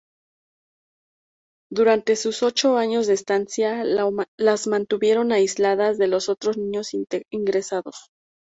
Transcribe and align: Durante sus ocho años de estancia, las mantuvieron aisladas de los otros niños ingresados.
Durante 1.69 2.15
sus 2.15 2.41
ocho 2.41 2.75
años 2.75 3.05
de 3.05 3.13
estancia, 3.13 3.83
las 3.83 4.65
mantuvieron 4.65 5.31
aisladas 5.31 5.99
de 5.99 6.07
los 6.07 6.27
otros 6.27 6.57
niños 6.57 6.95
ingresados. 7.29 8.09